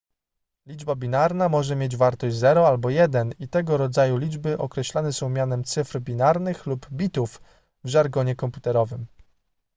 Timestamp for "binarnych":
5.99-6.65